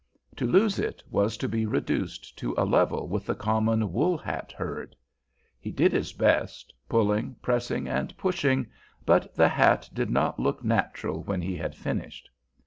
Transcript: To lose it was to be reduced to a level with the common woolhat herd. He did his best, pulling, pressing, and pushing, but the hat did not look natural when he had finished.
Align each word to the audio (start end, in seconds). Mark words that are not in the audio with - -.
To 0.37 0.47
lose 0.47 0.79
it 0.79 1.03
was 1.11 1.37
to 1.37 1.47
be 1.47 1.67
reduced 1.67 2.35
to 2.39 2.55
a 2.57 2.65
level 2.65 3.07
with 3.07 3.27
the 3.27 3.35
common 3.35 3.93
woolhat 3.93 4.51
herd. 4.51 4.95
He 5.59 5.69
did 5.69 5.91
his 5.91 6.11
best, 6.11 6.73
pulling, 6.89 7.35
pressing, 7.43 7.87
and 7.87 8.17
pushing, 8.17 8.65
but 9.05 9.35
the 9.35 9.49
hat 9.49 9.87
did 9.93 10.09
not 10.09 10.39
look 10.39 10.63
natural 10.63 11.21
when 11.21 11.43
he 11.43 11.55
had 11.55 11.75
finished. 11.75 12.31